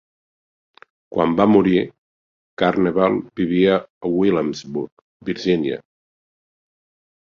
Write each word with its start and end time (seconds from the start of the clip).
Quan 1.15 1.35
va 1.41 1.47
morir, 1.57 1.75
Carnevale 2.63 3.23
vivia 3.43 3.79
a 3.81 4.15
Williamsburg, 4.19 5.09
Virginia. 5.33 5.83